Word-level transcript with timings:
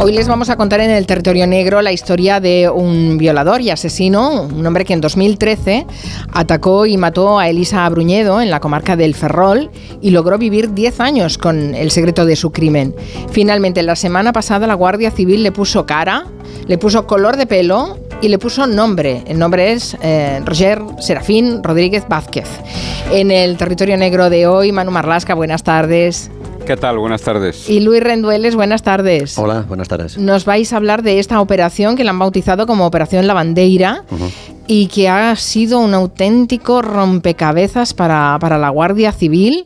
Hoy 0.00 0.12
les 0.12 0.28
vamos 0.28 0.48
a 0.48 0.56
contar 0.56 0.80
en 0.80 0.90
el 0.90 1.06
territorio 1.06 1.44
negro 1.48 1.82
la 1.82 1.90
historia 1.90 2.38
de 2.38 2.70
un 2.70 3.18
violador 3.18 3.60
y 3.62 3.70
asesino, 3.70 4.42
un 4.42 4.64
hombre 4.64 4.84
que 4.84 4.92
en 4.92 5.00
2013 5.00 5.86
atacó 6.32 6.86
y 6.86 6.96
mató 6.96 7.40
a 7.40 7.48
Elisa 7.48 7.84
Abruñedo 7.84 8.40
en 8.40 8.48
la 8.48 8.60
comarca 8.60 8.94
del 8.94 9.16
Ferrol 9.16 9.72
y 10.00 10.10
logró 10.10 10.38
vivir 10.38 10.72
10 10.72 11.00
años 11.00 11.36
con 11.36 11.74
el 11.74 11.90
secreto 11.90 12.26
de 12.26 12.36
su 12.36 12.52
crimen. 12.52 12.94
Finalmente, 13.32 13.82
la 13.82 13.96
semana 13.96 14.32
pasada 14.32 14.68
la 14.68 14.74
Guardia 14.74 15.10
Civil 15.10 15.42
le 15.42 15.50
puso 15.50 15.84
cara, 15.84 16.26
le 16.68 16.78
puso 16.78 17.08
color 17.08 17.36
de 17.36 17.46
pelo 17.46 17.98
y 18.22 18.28
le 18.28 18.38
puso 18.38 18.68
nombre. 18.68 19.24
El 19.26 19.40
nombre 19.40 19.72
es 19.72 19.96
eh, 20.00 20.40
Roger 20.44 20.80
Serafín 21.00 21.62
Rodríguez 21.64 22.04
Vázquez. 22.08 22.48
En 23.10 23.32
el 23.32 23.56
territorio 23.56 23.96
negro 23.96 24.30
de 24.30 24.46
hoy, 24.46 24.70
Manu 24.70 24.92
Marlasca, 24.92 25.34
buenas 25.34 25.64
tardes. 25.64 26.30
¿Qué 26.68 26.76
tal? 26.76 26.98
Buenas 26.98 27.22
tardes. 27.22 27.70
Y 27.70 27.80
Luis 27.80 28.02
Rendueles, 28.02 28.54
buenas 28.54 28.82
tardes. 28.82 29.38
Hola, 29.38 29.64
buenas 29.66 29.88
tardes. 29.88 30.18
Nos 30.18 30.44
vais 30.44 30.70
a 30.70 30.76
hablar 30.76 31.02
de 31.02 31.18
esta 31.18 31.40
operación 31.40 31.96
que 31.96 32.04
la 32.04 32.10
han 32.10 32.18
bautizado 32.18 32.66
como 32.66 32.84
Operación 32.84 33.26
Lavandeira 33.26 34.04
y 34.66 34.88
que 34.88 35.08
ha 35.08 35.34
sido 35.36 35.78
un 35.78 35.94
auténtico 35.94 36.82
rompecabezas 36.82 37.94
para, 37.94 38.36
para 38.38 38.58
la 38.58 38.68
Guardia 38.68 39.12
Civil. 39.12 39.64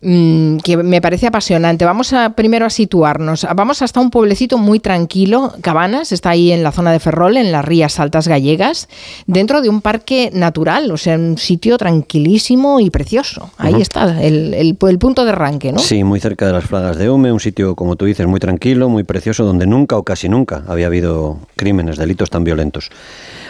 Mm, 0.00 0.58
que 0.58 0.76
me 0.76 1.00
parece 1.00 1.26
apasionante. 1.26 1.84
Vamos 1.84 2.12
a 2.12 2.30
primero 2.30 2.64
a 2.66 2.70
situarnos. 2.70 3.44
Vamos 3.56 3.82
hasta 3.82 3.98
un 3.98 4.10
pueblecito 4.10 4.56
muy 4.56 4.78
tranquilo, 4.78 5.52
Cabanas, 5.60 6.12
está 6.12 6.30
ahí 6.30 6.52
en 6.52 6.62
la 6.62 6.70
zona 6.70 6.92
de 6.92 7.00
Ferrol, 7.00 7.36
en 7.36 7.50
las 7.50 7.64
Rías 7.64 7.98
Altas 7.98 8.28
Gallegas, 8.28 8.88
dentro 9.26 9.60
de 9.60 9.68
un 9.68 9.80
parque 9.80 10.30
natural, 10.32 10.88
o 10.92 10.96
sea, 10.96 11.16
un 11.16 11.36
sitio 11.36 11.78
tranquilísimo 11.78 12.78
y 12.78 12.90
precioso. 12.90 13.50
Ahí 13.58 13.80
está, 13.80 14.22
el, 14.22 14.54
el, 14.54 14.76
punto 14.98 15.24
de 15.24 15.32
arranque, 15.32 15.72
¿no? 15.72 15.80
Sí, 15.80 16.04
muy 16.04 16.20
cerca 16.20 16.46
de 16.46 16.52
las 16.52 16.64
Fragas 16.64 16.96
de 16.96 17.10
Hume, 17.10 17.32
un 17.32 17.40
sitio, 17.40 17.74
como 17.74 17.96
tú 17.96 18.04
dices, 18.04 18.26
muy 18.28 18.38
tranquilo, 18.38 18.88
muy 18.88 19.02
precioso, 19.02 19.44
donde 19.44 19.66
nunca 19.66 19.96
o 19.96 20.04
casi 20.04 20.28
nunca 20.28 20.62
había 20.68 20.86
habido 20.86 21.38
crímenes, 21.56 21.96
delitos 21.96 22.30
tan 22.30 22.44
violentos. 22.44 22.90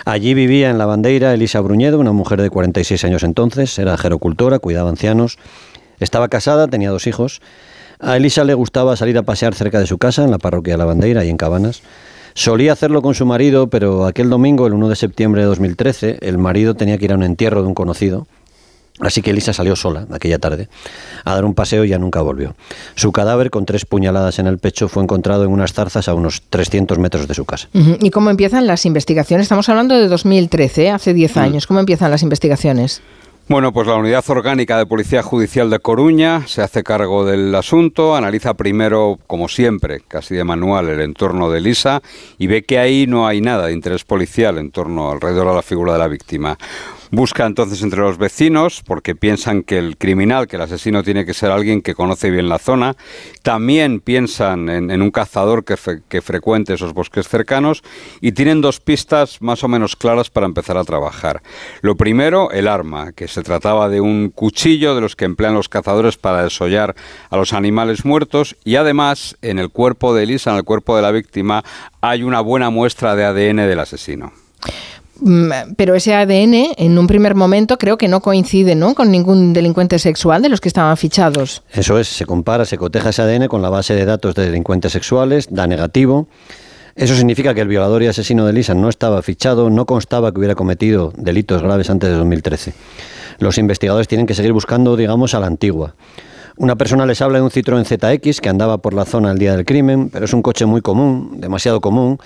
Allí 0.06 0.32
vivía 0.32 0.70
en 0.70 0.78
la 0.78 0.86
bandeira 0.86 1.34
Elisa 1.34 1.60
Bruñedo, 1.60 1.98
una 1.98 2.12
mujer 2.12 2.40
de 2.40 2.48
46 2.48 3.04
años 3.04 3.22
entonces, 3.22 3.78
era 3.78 3.98
gerocultora, 3.98 4.58
cuidaba 4.58 4.88
ancianos 4.88 5.38
estaba 6.00 6.28
casada, 6.28 6.68
tenía 6.68 6.90
dos 6.90 7.06
hijos. 7.06 7.40
A 8.00 8.16
Elisa 8.16 8.44
le 8.44 8.54
gustaba 8.54 8.96
salir 8.96 9.18
a 9.18 9.22
pasear 9.22 9.54
cerca 9.54 9.80
de 9.80 9.86
su 9.86 9.98
casa, 9.98 10.24
en 10.24 10.30
la 10.30 10.38
parroquia 10.38 10.74
de 10.74 10.78
la 10.78 10.84
Bandeira 10.84 11.24
y 11.24 11.30
en 11.30 11.36
Cabanas. 11.36 11.82
Solía 12.34 12.72
hacerlo 12.72 13.02
con 13.02 13.14
su 13.14 13.26
marido, 13.26 13.68
pero 13.68 14.06
aquel 14.06 14.30
domingo, 14.30 14.66
el 14.66 14.74
1 14.74 14.88
de 14.88 14.96
septiembre 14.96 15.42
de 15.42 15.48
2013, 15.48 16.18
el 16.20 16.38
marido 16.38 16.74
tenía 16.74 16.96
que 16.98 17.06
ir 17.06 17.12
a 17.12 17.16
un 17.16 17.24
entierro 17.24 17.62
de 17.62 17.68
un 17.68 17.74
conocido. 17.74 18.28
Así 19.00 19.22
que 19.22 19.30
Elisa 19.30 19.52
salió 19.52 19.76
sola 19.76 20.06
aquella 20.12 20.38
tarde 20.38 20.68
a 21.24 21.34
dar 21.34 21.44
un 21.44 21.54
paseo 21.54 21.84
y 21.84 21.88
ya 21.88 21.98
nunca 21.98 22.20
volvió. 22.20 22.56
Su 22.96 23.12
cadáver, 23.12 23.50
con 23.50 23.64
tres 23.64 23.84
puñaladas 23.84 24.38
en 24.38 24.46
el 24.46 24.58
pecho, 24.58 24.88
fue 24.88 25.02
encontrado 25.02 25.44
en 25.44 25.50
unas 25.50 25.72
zarzas 25.72 26.08
a 26.08 26.14
unos 26.14 26.42
300 26.50 26.98
metros 26.98 27.28
de 27.28 27.34
su 27.34 27.44
casa. 27.44 27.68
¿Y 27.72 28.10
cómo 28.10 28.30
empiezan 28.30 28.66
las 28.66 28.86
investigaciones? 28.86 29.44
Estamos 29.44 29.68
hablando 29.68 29.94
de 29.96 30.08
2013, 30.08 30.86
¿eh? 30.86 30.90
hace 30.90 31.14
10 31.14 31.36
mm. 31.36 31.38
años. 31.38 31.66
¿Cómo 31.66 31.80
empiezan 31.80 32.10
las 32.10 32.22
investigaciones? 32.22 33.00
Bueno, 33.50 33.72
pues 33.72 33.86
la 33.86 33.96
Unidad 33.96 34.28
Orgánica 34.28 34.76
de 34.76 34.84
Policía 34.84 35.22
Judicial 35.22 35.70
de 35.70 35.78
Coruña 35.78 36.46
se 36.46 36.60
hace 36.60 36.82
cargo 36.82 37.24
del 37.24 37.54
asunto, 37.54 38.14
analiza 38.14 38.52
primero, 38.52 39.18
como 39.26 39.48
siempre, 39.48 40.02
casi 40.06 40.34
de 40.34 40.44
manual, 40.44 40.90
el 40.90 41.00
entorno 41.00 41.48
de 41.48 41.62
Lisa 41.62 42.02
y 42.36 42.46
ve 42.46 42.64
que 42.64 42.78
ahí 42.78 43.06
no 43.06 43.26
hay 43.26 43.40
nada 43.40 43.68
de 43.68 43.72
interés 43.72 44.04
policial 44.04 44.58
en 44.58 44.70
torno 44.70 45.10
alrededor 45.10 45.48
de 45.48 45.54
la 45.54 45.62
figura 45.62 45.94
de 45.94 45.98
la 45.98 46.08
víctima. 46.08 46.58
Busca 47.10 47.46
entonces 47.46 47.82
entre 47.82 48.00
los 48.00 48.18
vecinos 48.18 48.82
porque 48.86 49.14
piensan 49.14 49.62
que 49.62 49.78
el 49.78 49.96
criminal, 49.96 50.46
que 50.46 50.56
el 50.56 50.62
asesino 50.62 51.02
tiene 51.02 51.24
que 51.24 51.32
ser 51.32 51.50
alguien 51.50 51.80
que 51.80 51.94
conoce 51.94 52.30
bien 52.30 52.48
la 52.50 52.58
zona. 52.58 52.96
También 53.42 54.00
piensan 54.00 54.68
en, 54.68 55.00
un 55.00 55.10
cazador 55.10 55.64
que, 55.64 55.76
que, 56.08 56.20
frecuente 56.20 56.74
esos 56.74 56.92
bosques 56.92 57.26
cercanos 57.26 57.82
y 58.20 58.32
tienen 58.32 58.60
dos 58.60 58.80
pistas 58.80 59.40
más 59.40 59.64
o 59.64 59.68
menos 59.68 59.96
claras 59.96 60.28
para 60.28 60.46
empezar 60.46 60.76
a 60.76 60.84
trabajar. 60.84 61.42
Lo 61.80 61.96
primero, 61.96 62.50
el 62.50 62.68
arma, 62.68 63.12
que 63.12 63.26
se 63.26 63.42
trataba 63.42 63.88
de 63.88 64.02
un 64.02 64.28
cuchillo 64.28 64.94
de 64.94 65.00
los 65.00 65.16
que 65.16 65.24
emplean 65.24 65.54
los 65.54 65.70
cazadores 65.70 66.18
para 66.18 66.42
desollar 66.42 66.94
a 67.30 67.36
los 67.36 67.54
animales 67.54 68.04
muertos 68.04 68.56
y 68.64 68.76
además 68.76 69.36
en 69.40 69.58
el 69.58 69.70
cuerpo 69.70 70.14
de 70.14 70.24
Elisa, 70.24 70.50
en 70.50 70.56
el 70.58 70.64
cuerpo 70.64 70.94
de 70.94 71.02
la 71.02 71.10
víctima, 71.10 71.64
hay 72.02 72.22
una 72.22 72.40
buena 72.40 72.68
muestra 72.68 73.16
de 73.16 73.24
ADN 73.24 73.56
del 73.56 73.80
asesino. 73.80 74.32
Mm, 75.20 75.74
pero 75.76 75.94
ese 75.94 76.14
ADN 76.14 76.74
en 76.76 76.98
un 76.98 77.06
primer 77.06 77.34
momento 77.34 77.76
creo 77.78 77.98
que 77.98 78.08
no 78.08 78.20
coincide 78.20 78.74
¿no? 78.74 78.94
con 78.94 79.10
ningún 79.10 79.52
delincuente 79.52 79.98
sexual 79.98 80.42
de 80.42 80.48
los 80.48 80.60
que 80.60 80.68
estaban 80.68 80.96
fichados. 80.96 81.62
Eso 81.72 81.98
es, 81.98 82.08
se 82.08 82.24
compara, 82.24 82.64
se 82.64 82.78
coteja 82.78 83.10
ese 83.10 83.22
ADN 83.22 83.48
con 83.48 83.62
la 83.62 83.70
base 83.70 83.94
de 83.94 84.04
datos 84.04 84.34
de 84.34 84.46
delincuentes 84.46 84.92
sexuales, 84.92 85.48
da 85.50 85.66
negativo. 85.66 86.28
Eso 86.94 87.14
significa 87.14 87.54
que 87.54 87.60
el 87.60 87.68
violador 87.68 88.02
y 88.02 88.06
asesino 88.08 88.44
de 88.44 88.52
Lisa 88.52 88.74
no 88.74 88.88
estaba 88.88 89.22
fichado, 89.22 89.70
no 89.70 89.86
constaba 89.86 90.32
que 90.32 90.38
hubiera 90.38 90.56
cometido 90.56 91.12
delitos 91.16 91.62
graves 91.62 91.90
antes 91.90 92.10
de 92.10 92.16
2013. 92.16 92.74
Los 93.38 93.56
investigadores 93.58 94.08
tienen 94.08 94.26
que 94.26 94.34
seguir 94.34 94.52
buscando, 94.52 94.96
digamos, 94.96 95.34
a 95.34 95.40
la 95.40 95.46
antigua. 95.46 95.94
Una 96.56 96.74
persona 96.74 97.06
les 97.06 97.22
habla 97.22 97.38
de 97.38 97.44
un 97.44 97.50
Citroën 97.50 97.84
ZX 97.84 98.40
que 98.40 98.48
andaba 98.48 98.78
por 98.78 98.92
la 98.92 99.04
zona 99.04 99.30
el 99.30 99.38
día 99.38 99.54
del 99.54 99.64
crimen, 99.64 100.10
pero 100.10 100.24
es 100.24 100.32
un 100.32 100.42
coche 100.42 100.66
muy 100.66 100.80
común, 100.80 101.40
demasiado 101.40 101.80
común, 101.80 102.18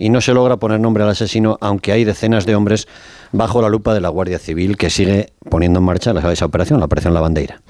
y 0.00 0.08
no 0.08 0.22
se 0.22 0.32
logra 0.32 0.56
poner 0.56 0.80
nombre 0.80 1.04
al 1.04 1.10
asesino, 1.10 1.58
aunque 1.60 1.92
hay 1.92 2.04
decenas 2.04 2.46
de 2.46 2.54
hombres 2.54 2.88
bajo 3.32 3.60
la 3.60 3.68
lupa 3.68 3.92
de 3.92 4.00
la 4.00 4.08
Guardia 4.08 4.38
Civil 4.38 4.78
que 4.78 4.88
sigue 4.88 5.34
poniendo 5.50 5.78
en 5.78 5.84
marcha 5.84 6.12
esa 6.32 6.46
operación, 6.46 6.80
la 6.80 6.86
operación 6.86 7.12
La 7.12 7.20
Bandeira. 7.20 7.60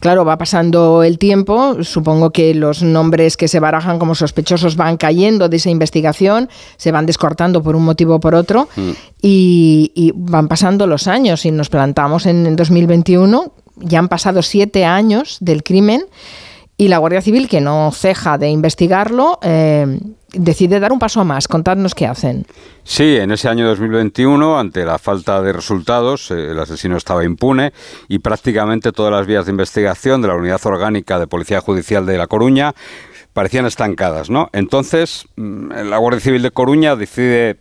Claro, 0.00 0.24
va 0.24 0.36
pasando 0.36 1.04
el 1.04 1.18
tiempo, 1.18 1.84
supongo 1.84 2.30
que 2.30 2.52
los 2.52 2.82
nombres 2.82 3.36
que 3.36 3.46
se 3.46 3.60
barajan 3.60 4.00
como 4.00 4.16
sospechosos 4.16 4.74
van 4.74 4.96
cayendo 4.96 5.48
de 5.48 5.56
esa 5.56 5.70
investigación, 5.70 6.50
se 6.76 6.90
van 6.90 7.06
descortando 7.06 7.62
por 7.62 7.76
un 7.76 7.84
motivo 7.84 8.16
o 8.16 8.20
por 8.20 8.34
otro, 8.34 8.68
mm. 8.74 8.90
y, 9.22 10.12
van 10.16 10.48
pasando 10.48 10.88
los 10.88 11.06
años 11.06 11.46
y 11.46 11.52
nos 11.52 11.68
plantamos 11.68 12.26
en, 12.26 12.56
2021, 12.56 13.52
ya 13.76 14.00
han 14.00 14.08
pasado 14.08 14.42
siete 14.42 14.84
años 14.84 15.36
del 15.40 15.62
crimen 15.62 16.02
y 16.80 16.86
la 16.86 16.98
Guardia 16.98 17.20
Civil, 17.20 17.48
que 17.48 17.60
no 17.60 17.90
ceja 17.92 18.38
de 18.38 18.48
investigarlo, 18.50 19.40
eh, 19.42 19.98
decide 20.32 20.78
dar 20.78 20.92
un 20.92 21.00
paso 21.00 21.24
más. 21.24 21.48
Contadnos 21.48 21.92
qué 21.92 22.06
hacen. 22.06 22.46
Sí, 22.84 23.16
en 23.16 23.32
ese 23.32 23.48
año 23.48 23.66
2021, 23.66 24.58
ante 24.58 24.84
la 24.84 24.98
falta 24.98 25.42
de 25.42 25.52
resultados, 25.52 26.30
eh, 26.30 26.52
el 26.52 26.58
asesino 26.60 26.96
estaba 26.96 27.24
impune 27.24 27.72
y 28.06 28.20
prácticamente 28.20 28.92
todas 28.92 29.12
las 29.12 29.26
vías 29.26 29.46
de 29.46 29.50
investigación 29.50 30.22
de 30.22 30.28
la 30.28 30.36
Unidad 30.36 30.64
Orgánica 30.64 31.18
de 31.18 31.26
Policía 31.26 31.60
Judicial 31.60 32.06
de 32.06 32.16
La 32.16 32.28
Coruña 32.28 32.72
parecían 33.32 33.66
estancadas, 33.66 34.30
¿no? 34.30 34.48
Entonces, 34.52 35.26
mm, 35.36 35.70
la 35.88 35.98
Guardia 35.98 36.20
Civil 36.20 36.42
de 36.42 36.50
Coruña 36.50 36.96
decide 36.96 37.60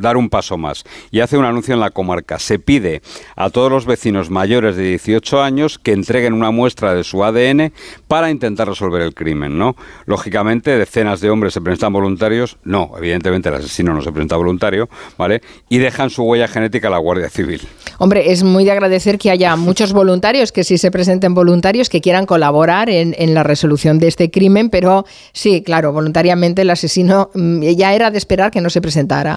dar 0.00 0.16
un 0.16 0.28
paso 0.28 0.58
más 0.58 0.84
y 1.10 1.20
hace 1.20 1.38
un 1.38 1.44
anuncio 1.44 1.74
en 1.74 1.80
la 1.80 1.90
comarca. 1.90 2.38
Se 2.38 2.58
pide 2.58 3.02
a 3.36 3.50
todos 3.50 3.70
los 3.70 3.86
vecinos 3.86 4.30
mayores 4.30 4.76
de 4.76 4.84
18 4.84 5.42
años 5.42 5.78
que 5.78 5.92
entreguen 5.92 6.32
una 6.32 6.50
muestra 6.50 6.94
de 6.94 7.04
su 7.04 7.24
ADN 7.24 7.72
para 8.08 8.30
intentar 8.30 8.68
resolver 8.68 9.02
el 9.02 9.14
crimen, 9.14 9.58
¿no? 9.58 9.76
Lógicamente, 10.06 10.76
decenas 10.76 11.20
de 11.20 11.30
hombres 11.30 11.54
se 11.54 11.60
presentan 11.60 11.92
voluntarios, 11.92 12.58
no, 12.64 12.92
evidentemente 12.96 13.48
el 13.48 13.56
asesino 13.56 13.94
no 13.94 14.02
se 14.02 14.12
presenta 14.12 14.36
voluntario, 14.36 14.88
¿vale? 15.16 15.42
Y 15.68 15.78
dejan 15.78 16.10
su 16.10 16.22
huella 16.24 16.48
genética 16.48 16.88
a 16.88 16.90
la 16.90 16.98
Guardia 16.98 17.30
Civil. 17.30 17.62
Hombre, 17.98 18.32
es 18.32 18.42
muy 18.42 18.64
de 18.64 18.72
agradecer 18.72 19.18
que 19.18 19.30
haya 19.30 19.56
muchos 19.62 19.92
voluntarios 19.92 20.52
que 20.52 20.64
sí 20.64 20.78
se 20.78 20.90
presenten 20.90 21.34
voluntarios 21.34 21.88
que 21.88 22.00
quieran 22.00 22.26
colaborar 22.26 22.90
en, 22.90 23.14
en 23.18 23.34
la 23.34 23.42
resolución 23.42 23.98
de 23.98 24.08
este 24.08 24.30
crimen, 24.30 24.70
pero 24.70 25.04
Sí, 25.32 25.62
claro, 25.62 25.92
voluntariamente 25.92 26.62
el 26.62 26.70
asesino 26.70 27.30
mm, 27.34 27.62
ya 27.62 27.94
era 27.94 28.10
de 28.10 28.18
esperar 28.18 28.50
que 28.50 28.60
no 28.60 28.70
se 28.70 28.80
presentara. 28.80 29.36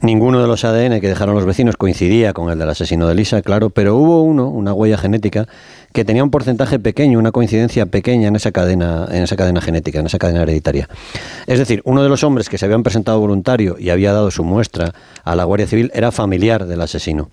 Ninguno 0.00 0.40
de 0.40 0.46
los 0.46 0.64
ADN 0.64 1.00
que 1.00 1.08
dejaron 1.08 1.34
los 1.34 1.44
vecinos 1.44 1.76
coincidía 1.76 2.32
con 2.32 2.50
el 2.52 2.58
del 2.58 2.70
asesino 2.70 3.08
de 3.08 3.16
Lisa, 3.16 3.42
claro, 3.42 3.70
pero 3.70 3.96
hubo 3.96 4.22
uno, 4.22 4.48
una 4.48 4.72
huella 4.72 4.96
genética, 4.96 5.48
que 5.92 6.04
tenía 6.04 6.22
un 6.22 6.30
porcentaje 6.30 6.78
pequeño, 6.78 7.18
una 7.18 7.32
coincidencia 7.32 7.86
pequeña 7.86 8.28
en 8.28 8.36
esa 8.36 8.52
cadena, 8.52 9.08
en 9.10 9.24
esa 9.24 9.34
cadena 9.34 9.60
genética, 9.60 9.98
en 9.98 10.06
esa 10.06 10.18
cadena 10.18 10.42
hereditaria. 10.42 10.88
Es 11.48 11.58
decir, 11.58 11.82
uno 11.84 12.04
de 12.04 12.08
los 12.08 12.22
hombres 12.22 12.48
que 12.48 12.58
se 12.58 12.64
habían 12.64 12.84
presentado 12.84 13.18
voluntario 13.18 13.76
y 13.78 13.90
había 13.90 14.12
dado 14.12 14.30
su 14.30 14.44
muestra 14.44 14.92
a 15.24 15.34
la 15.34 15.42
Guardia 15.44 15.66
Civil 15.66 15.90
era 15.94 16.12
familiar 16.12 16.66
del 16.66 16.80
asesino. 16.80 17.30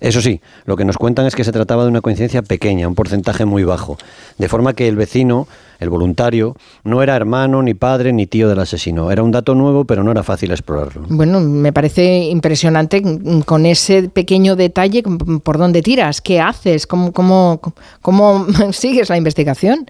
Eso 0.00 0.20
sí, 0.20 0.40
lo 0.64 0.76
que 0.76 0.84
nos 0.84 0.96
cuentan 0.96 1.26
es 1.26 1.34
que 1.34 1.44
se 1.44 1.52
trataba 1.52 1.82
de 1.82 1.88
una 1.88 2.00
coincidencia 2.00 2.42
pequeña, 2.42 2.88
un 2.88 2.94
porcentaje 2.94 3.44
muy 3.44 3.64
bajo, 3.64 3.98
de 4.38 4.48
forma 4.48 4.74
que 4.74 4.88
el 4.88 4.96
vecino, 4.96 5.48
el 5.80 5.90
voluntario, 5.90 6.56
no 6.84 7.02
era 7.02 7.16
hermano, 7.16 7.62
ni 7.62 7.74
padre, 7.74 8.12
ni 8.12 8.26
tío 8.26 8.48
del 8.48 8.60
asesino. 8.60 9.10
Era 9.10 9.22
un 9.22 9.30
dato 9.30 9.54
nuevo, 9.54 9.84
pero 9.84 10.04
no 10.04 10.10
era 10.10 10.22
fácil 10.22 10.50
explorarlo. 10.50 11.06
Bueno, 11.08 11.40
me 11.40 11.72
parece 11.72 12.24
impresionante 12.24 13.02
con 13.44 13.66
ese 13.66 14.08
pequeño 14.08 14.56
detalle, 14.56 15.02
¿por 15.42 15.58
dónde 15.58 15.82
tiras? 15.82 16.20
¿Qué 16.20 16.40
haces? 16.40 16.86
¿Cómo, 16.86 17.12
cómo, 17.12 17.60
cómo 18.02 18.46
sigues 18.72 19.08
la 19.08 19.16
investigación? 19.16 19.86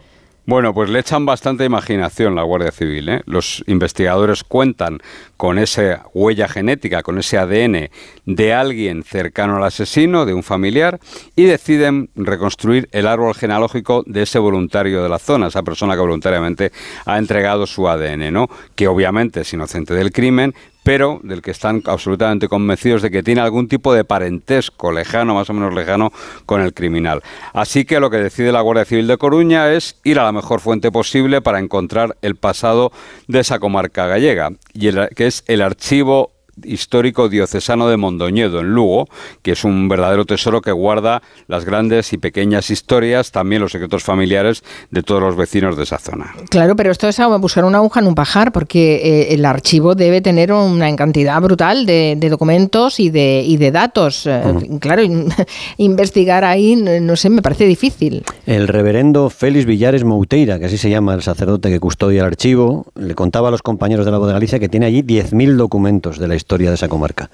Bueno, 0.48 0.72
pues 0.72 0.88
le 0.88 1.00
echan 1.00 1.26
bastante 1.26 1.66
imaginación 1.66 2.34
la 2.34 2.42
Guardia 2.42 2.70
Civil. 2.70 3.06
¿eh? 3.10 3.20
Los 3.26 3.62
investigadores 3.66 4.44
cuentan 4.44 5.00
con 5.36 5.58
esa 5.58 6.06
huella 6.14 6.48
genética, 6.48 7.02
con 7.02 7.18
ese 7.18 7.36
ADN 7.36 7.90
de 8.24 8.54
alguien 8.54 9.02
cercano 9.02 9.56
al 9.56 9.64
asesino, 9.64 10.24
de 10.24 10.32
un 10.32 10.42
familiar, 10.42 11.00
y 11.36 11.44
deciden 11.44 12.08
reconstruir 12.16 12.88
el 12.92 13.06
árbol 13.06 13.34
genealógico 13.34 14.04
de 14.06 14.22
ese 14.22 14.38
voluntario 14.38 15.02
de 15.02 15.10
la 15.10 15.18
zona, 15.18 15.48
esa 15.48 15.62
persona 15.62 15.92
que 15.92 16.00
voluntariamente 16.00 16.72
ha 17.04 17.18
entregado 17.18 17.66
su 17.66 17.86
ADN, 17.86 18.32
¿no? 18.32 18.48
Que 18.74 18.88
obviamente 18.88 19.42
es 19.42 19.52
inocente 19.52 19.92
del 19.92 20.12
crimen, 20.12 20.54
pero 20.88 21.20
del 21.22 21.42
que 21.42 21.50
están 21.50 21.82
absolutamente 21.84 22.48
convencidos 22.48 23.02
de 23.02 23.10
que 23.10 23.22
tiene 23.22 23.42
algún 23.42 23.68
tipo 23.68 23.92
de 23.92 24.04
parentesco 24.04 24.90
lejano, 24.90 25.34
más 25.34 25.50
o 25.50 25.52
menos 25.52 25.74
lejano, 25.74 26.14
con 26.46 26.62
el 26.62 26.72
criminal. 26.72 27.22
Así 27.52 27.84
que 27.84 28.00
lo 28.00 28.08
que 28.08 28.16
decide 28.16 28.52
la 28.52 28.62
Guardia 28.62 28.86
Civil 28.86 29.06
de 29.06 29.18
Coruña 29.18 29.70
es 29.70 30.00
ir 30.02 30.18
a 30.18 30.24
la 30.24 30.32
mejor 30.32 30.60
fuente 30.60 30.90
posible 30.90 31.42
para 31.42 31.58
encontrar 31.58 32.16
el 32.22 32.36
pasado 32.36 32.90
de 33.26 33.40
esa 33.40 33.58
comarca 33.58 34.06
gallega, 34.06 34.48
y 34.72 34.90
que 35.14 35.26
es 35.26 35.44
el 35.46 35.60
archivo 35.60 36.32
histórico 36.64 37.28
diocesano 37.28 37.88
de 37.88 37.96
Mondoñedo, 37.96 38.60
en 38.60 38.74
Lugo, 38.74 39.08
que 39.42 39.52
es 39.52 39.64
un 39.64 39.88
verdadero 39.88 40.24
tesoro 40.24 40.60
que 40.60 40.72
guarda 40.72 41.22
las 41.46 41.64
grandes 41.64 42.12
y 42.12 42.18
pequeñas 42.18 42.70
historias, 42.70 43.32
también 43.32 43.62
los 43.62 43.72
secretos 43.72 44.02
familiares 44.02 44.62
de 44.90 45.02
todos 45.02 45.20
los 45.20 45.36
vecinos 45.36 45.76
de 45.76 45.84
esa 45.84 45.98
zona. 45.98 46.34
Claro, 46.50 46.76
pero 46.76 46.90
esto 46.90 47.08
es 47.08 47.18
buscar 47.40 47.64
una 47.64 47.78
aguja 47.78 48.00
en 48.00 48.06
un 48.06 48.14
pajar, 48.14 48.52
porque 48.52 48.96
eh, 48.96 49.34
el 49.34 49.44
archivo 49.44 49.94
debe 49.94 50.20
tener 50.20 50.52
una 50.52 50.94
cantidad 50.96 51.40
brutal 51.40 51.86
de, 51.86 52.16
documentos 52.28 53.00
y 53.00 53.10
de, 53.10 53.42
y 53.44 53.56
de 53.56 53.70
datos. 53.70 54.26
Eh, 54.26 54.42
claro, 54.80 55.02
investigar 55.76 56.44
ahí, 56.44 56.76
no 56.76 57.16
sé, 57.16 57.30
me 57.30 57.42
parece 57.42 57.64
difícil. 57.64 58.24
El 58.46 58.68
reverendo 58.68 59.30
Félix 59.30 59.66
Villares 59.66 60.04
Mouteira, 60.04 60.58
que 60.58 60.66
así 60.66 60.78
se 60.78 60.90
llama 60.90 61.14
el 61.14 61.22
sacerdote 61.22 61.70
que 61.70 61.80
custodia 61.80 62.20
el 62.20 62.26
archivo, 62.26 62.86
le 62.94 63.14
contaba 63.14 63.48
a 63.48 63.50
los 63.50 63.62
compañeros 63.62 64.04
de 64.04 64.12
la 64.12 64.18
voz 64.18 64.28
de 64.28 64.34
Galicia 64.34 64.58
que 64.58 64.68
tiene 64.68 64.86
allí 64.86 65.02
10.000 65.02 65.56
documentos 65.56 66.18
de 66.18 66.28
la 66.28 66.34
historia 66.34 66.47
historia 66.48 66.70
de 66.70 66.76
esa 66.76 66.88
comarca. 66.88 67.28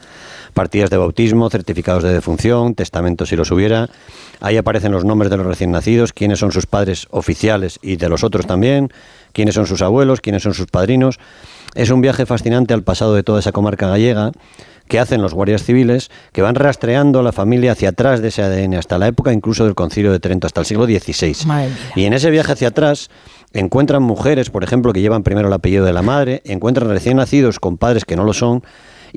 Partidas 0.54 0.90
de 0.90 0.96
bautismo, 0.96 1.48
certificados 1.48 2.02
de 2.02 2.12
defunción, 2.12 2.74
testamentos 2.74 3.28
si 3.28 3.36
los 3.36 3.52
hubiera. 3.52 3.88
Ahí 4.40 4.56
aparecen 4.56 4.90
los 4.90 5.04
nombres 5.04 5.30
de 5.30 5.36
los 5.36 5.46
recién 5.46 5.70
nacidos, 5.70 6.12
quiénes 6.12 6.40
son 6.40 6.50
sus 6.50 6.66
padres 6.66 7.06
oficiales 7.10 7.78
y 7.80 7.94
de 7.94 8.08
los 8.08 8.24
otros 8.24 8.44
también, 8.44 8.92
quiénes 9.32 9.54
son 9.54 9.66
sus 9.66 9.82
abuelos, 9.82 10.20
quiénes 10.20 10.42
son 10.42 10.52
sus 10.52 10.66
padrinos. 10.66 11.20
Es 11.76 11.90
un 11.90 12.00
viaje 12.00 12.26
fascinante 12.26 12.74
al 12.74 12.82
pasado 12.82 13.14
de 13.14 13.22
toda 13.22 13.38
esa 13.38 13.52
comarca 13.52 13.86
gallega 13.86 14.32
que 14.88 14.98
hacen 14.98 15.22
los 15.22 15.32
guardias 15.32 15.62
civiles, 15.62 16.10
que 16.32 16.42
van 16.42 16.56
rastreando 16.56 17.20
a 17.20 17.22
la 17.22 17.32
familia 17.32 17.72
hacia 17.72 17.90
atrás 17.90 18.20
de 18.20 18.28
ese 18.28 18.42
ADN, 18.42 18.74
hasta 18.74 18.98
la 18.98 19.06
época 19.06 19.32
incluso 19.32 19.64
del 19.64 19.76
concilio 19.76 20.10
de 20.10 20.18
Trento, 20.18 20.46
hasta 20.48 20.60
el 20.60 20.66
siglo 20.66 20.86
XVI. 20.86 21.36
Y 21.94 22.04
en 22.04 22.12
ese 22.12 22.30
viaje 22.30 22.52
hacia 22.52 22.68
atrás 22.68 23.10
encuentran 23.52 24.02
mujeres, 24.02 24.50
por 24.50 24.64
ejemplo, 24.64 24.92
que 24.92 25.00
llevan 25.00 25.22
primero 25.22 25.48
el 25.48 25.54
apellido 25.54 25.84
de 25.84 25.92
la 25.92 26.02
madre, 26.02 26.42
encuentran 26.44 26.90
recién 26.90 27.16
nacidos 27.16 27.60
con 27.60 27.78
padres 27.78 28.04
que 28.04 28.16
no 28.16 28.24
lo 28.24 28.34
son, 28.34 28.62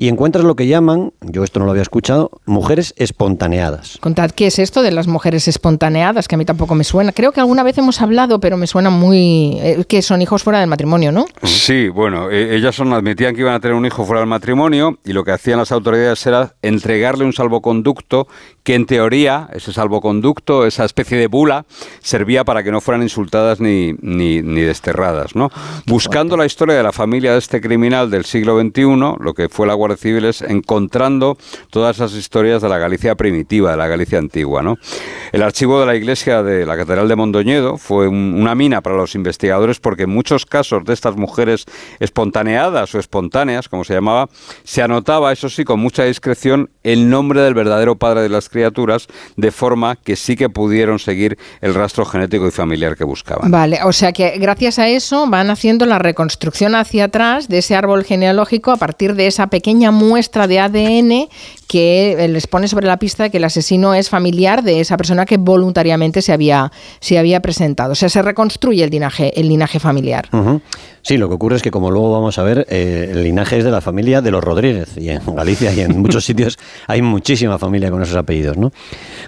y 0.00 0.06
encuentras 0.06 0.44
lo 0.44 0.54
que 0.54 0.68
llaman, 0.68 1.12
yo 1.22 1.42
esto 1.42 1.58
no 1.58 1.64
lo 1.64 1.72
había 1.72 1.82
escuchado, 1.82 2.30
mujeres 2.46 2.94
espontaneadas. 2.98 3.98
Contad 4.00 4.30
qué 4.30 4.46
es 4.46 4.60
esto 4.60 4.82
de 4.82 4.92
las 4.92 5.08
mujeres 5.08 5.48
espontaneadas, 5.48 6.28
que 6.28 6.36
a 6.36 6.38
mí 6.38 6.44
tampoco 6.44 6.76
me 6.76 6.84
suena. 6.84 7.10
Creo 7.10 7.32
que 7.32 7.40
alguna 7.40 7.64
vez 7.64 7.76
hemos 7.78 8.00
hablado, 8.00 8.38
pero 8.38 8.56
me 8.56 8.68
suena 8.68 8.90
muy... 8.90 9.58
Eh, 9.60 9.84
que 9.88 10.00
son 10.02 10.22
hijos 10.22 10.44
fuera 10.44 10.60
del 10.60 10.68
matrimonio, 10.68 11.10
¿no? 11.10 11.26
Sí, 11.42 11.88
bueno, 11.88 12.30
eh, 12.30 12.54
ellas 12.54 12.76
son, 12.76 12.92
admitían 12.92 13.34
que 13.34 13.40
iban 13.40 13.54
a 13.54 13.60
tener 13.60 13.76
un 13.76 13.86
hijo 13.86 14.04
fuera 14.04 14.20
del 14.20 14.28
matrimonio 14.28 15.00
y 15.04 15.12
lo 15.12 15.24
que 15.24 15.32
hacían 15.32 15.58
las 15.58 15.72
autoridades 15.72 16.24
era 16.26 16.54
entregarle 16.62 17.24
un 17.24 17.32
salvoconducto 17.32 18.28
que 18.62 18.76
en 18.76 18.86
teoría, 18.86 19.48
ese 19.52 19.72
salvoconducto, 19.72 20.64
esa 20.64 20.84
especie 20.84 21.18
de 21.18 21.26
bula, 21.26 21.64
servía 22.02 22.44
para 22.44 22.62
que 22.62 22.70
no 22.70 22.80
fueran 22.80 23.02
insultadas 23.02 23.58
ni, 23.60 23.94
ni, 24.00 24.42
ni 24.42 24.60
desterradas, 24.60 25.34
¿no? 25.34 25.50
Buscando 25.86 26.36
la 26.36 26.46
historia 26.46 26.76
de 26.76 26.82
la 26.84 26.92
familia 26.92 27.32
de 27.32 27.38
este 27.38 27.60
criminal 27.60 28.10
del 28.10 28.24
siglo 28.26 28.60
XXI, 28.60 29.16
lo 29.18 29.34
que 29.34 29.48
fue 29.48 29.66
la 29.66 29.74
Guardia 29.74 29.87
civiles 29.96 30.42
encontrando 30.42 31.38
todas 31.70 31.96
esas 31.96 32.14
historias 32.14 32.62
de 32.62 32.68
la 32.68 32.78
Galicia 32.78 33.14
primitiva, 33.14 33.70
de 33.70 33.76
la 33.76 33.86
Galicia 33.86 34.18
antigua. 34.18 34.62
¿no? 34.62 34.76
El 35.32 35.42
archivo 35.42 35.80
de 35.80 35.86
la 35.86 35.96
iglesia 35.96 36.42
de 36.42 36.66
la 36.66 36.76
Catedral 36.76 37.08
de 37.08 37.16
Mondoñedo 37.16 37.78
fue 37.78 38.08
una 38.08 38.54
mina 38.54 38.80
para 38.80 38.96
los 38.96 39.14
investigadores 39.14 39.80
porque 39.80 40.04
en 40.04 40.10
muchos 40.10 40.46
casos 40.46 40.84
de 40.84 40.94
estas 40.94 41.16
mujeres 41.16 41.66
espontaneadas 42.00 42.94
o 42.94 42.98
espontáneas, 42.98 43.68
como 43.68 43.84
se 43.84 43.94
llamaba, 43.94 44.28
se 44.64 44.82
anotaba, 44.82 45.32
eso 45.32 45.48
sí, 45.48 45.64
con 45.64 45.80
mucha 45.80 46.04
discreción, 46.04 46.70
el 46.82 47.10
nombre 47.10 47.40
del 47.42 47.54
verdadero 47.54 47.96
padre 47.96 48.22
de 48.22 48.28
las 48.28 48.48
criaturas, 48.48 49.06
de 49.36 49.50
forma 49.50 49.96
que 49.96 50.16
sí 50.16 50.36
que 50.36 50.48
pudieron 50.48 50.98
seguir 50.98 51.38
el 51.60 51.74
rastro 51.74 52.04
genético 52.04 52.46
y 52.46 52.50
familiar 52.50 52.96
que 52.96 53.04
buscaban. 53.04 53.50
Vale, 53.50 53.80
o 53.84 53.92
sea 53.92 54.12
que 54.12 54.38
gracias 54.38 54.78
a 54.78 54.88
eso 54.88 55.26
van 55.28 55.50
haciendo 55.50 55.86
la 55.86 55.98
reconstrucción 55.98 56.74
hacia 56.74 57.04
atrás 57.04 57.48
de 57.48 57.58
ese 57.58 57.76
árbol 57.76 58.04
genealógico 58.04 58.70
a 58.70 58.76
partir 58.76 59.14
de 59.14 59.26
esa 59.26 59.46
pequeña 59.48 59.77
muestra 59.90 60.46
de 60.46 60.60
ADN 60.60 61.28
que 61.68 62.12
eh, 62.12 62.28
les 62.28 62.46
pone 62.46 62.66
sobre 62.66 62.86
la 62.86 62.98
pista 62.98 63.24
de 63.24 63.30
que 63.30 63.36
el 63.36 63.44
asesino 63.44 63.94
es 63.94 64.08
familiar 64.08 64.62
de 64.62 64.80
esa 64.80 64.96
persona 64.96 65.26
que 65.26 65.36
voluntariamente 65.36 66.22
se 66.22 66.32
había, 66.32 66.72
se 66.98 67.18
había 67.18 67.40
presentado. 67.40 67.92
O 67.92 67.94
sea, 67.94 68.08
se 68.08 68.22
reconstruye 68.22 68.82
el 68.82 68.90
linaje, 68.90 69.38
el 69.38 69.48
linaje 69.48 69.78
familiar. 69.78 70.28
Sí, 71.02 71.18
lo 71.18 71.28
que 71.28 71.34
ocurre 71.34 71.56
es 71.56 71.62
que, 71.62 71.70
como 71.70 71.90
luego 71.90 72.12
vamos 72.12 72.38
a 72.38 72.42
ver, 72.42 72.66
eh, 72.70 73.10
el 73.12 73.22
linaje 73.22 73.58
es 73.58 73.64
de 73.64 73.70
la 73.70 73.80
familia 73.80 74.22
de 74.22 74.30
los 74.30 74.42
Rodríguez. 74.42 74.96
Y 74.96 75.10
en 75.10 75.20
Galicia 75.34 75.72
y 75.72 75.80
en 75.80 75.98
muchos 76.02 76.24
sitios 76.24 76.58
hay 76.86 77.02
muchísima 77.02 77.58
familia 77.58 77.90
con 77.90 78.02
esos 78.02 78.16
apellidos. 78.16 78.56
¿no? 78.56 78.72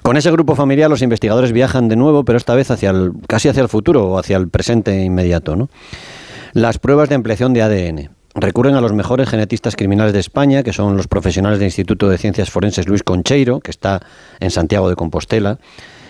Con 0.03 0.17
ese 0.17 0.31
grupo 0.31 0.57
familiar 0.57 0.89
los 0.89 1.03
investigadores 1.03 1.53
viajan 1.53 1.89
de 1.89 1.97
nuevo, 1.97 2.25
pero 2.25 2.39
esta 2.39 2.55
vez 2.55 2.71
hacia 2.71 2.91
el, 2.91 3.13
casi 3.29 3.49
hacia 3.49 3.63
el 3.63 3.69
futuro 3.69 4.09
o 4.09 4.19
hacia 4.19 4.39
el 4.39 4.49
presente 4.49 5.05
inmediato. 5.05 5.57
¿no? 5.57 5.69
Las 6.55 6.79
pruebas 6.79 7.11
de 7.11 7.15
ampliación 7.17 7.53
de 7.53 7.63
ADN 7.63 8.20
recurren 8.35 8.75
a 8.75 8.81
los 8.81 8.93
mejores 8.93 9.29
genetistas 9.29 9.77
criminales 9.77 10.13
de 10.13 10.21
España, 10.21 10.63
que 10.63 10.73
son 10.73 10.97
los 10.97 11.09
profesionales 11.09 11.59
del 11.59 11.67
Instituto 11.67 12.09
de 12.09 12.19
Ciencias 12.19 12.51
Forenses 12.51 12.87
Luis 12.87 13.03
Concheiro, 13.03 13.61
que 13.61 13.71
está 13.71 14.01
en 14.39 14.51
Santiago 14.51 14.89
de 14.89 14.97
Compostela. 14.97 15.59